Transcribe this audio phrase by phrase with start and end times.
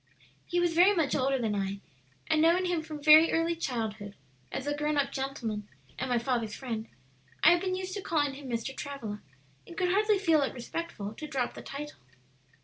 [0.47, 1.79] "He was very much older than I,
[2.25, 4.15] and knowing him from very early childhood,
[4.51, 5.67] as a grown up gentleman
[5.99, 6.87] and my father's friend,
[7.43, 8.75] I had been used to calling him Mr.
[8.75, 9.21] Travilla,
[9.67, 11.99] and could hardly feel it respectful to drop the title.